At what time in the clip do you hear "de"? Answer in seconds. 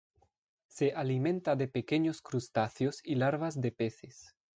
1.55-1.67, 3.61-3.71